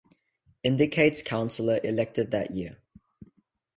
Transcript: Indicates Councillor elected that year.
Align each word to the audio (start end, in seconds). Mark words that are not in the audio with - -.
Indicates 0.63 1.21
Councillor 1.21 1.79
elected 1.83 2.31
that 2.31 2.49
year. 2.49 2.79